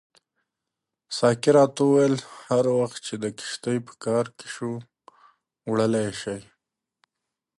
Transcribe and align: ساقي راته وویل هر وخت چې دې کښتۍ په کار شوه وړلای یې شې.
ساقي 1.17 1.51
راته 1.57 1.81
وویل 1.85 2.15
هر 2.47 2.65
وخت 2.79 2.99
چې 3.07 3.13
دې 3.21 3.29
کښتۍ 3.37 3.77
په 3.87 3.93
کار 4.05 4.25
شوه 4.53 4.79
وړلای 5.71 6.05
یې 6.07 6.13
شې. 6.21 6.39